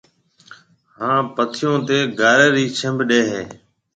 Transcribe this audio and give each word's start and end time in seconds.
ھان 0.97 1.19
پٿيو 1.35 1.71
تيَ 1.87 1.97
گارَي 2.19 2.47
رِي 2.55 2.65
ڇنڀ 2.77 2.97
ڏَي 3.09 3.19
ھيََََ 3.29 3.41